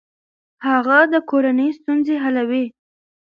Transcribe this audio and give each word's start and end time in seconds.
هغه 0.67 0.97
د 1.13 1.15
کورنۍ 1.29 1.69
ستونزې 1.79 2.15
حلوي. 2.23 2.65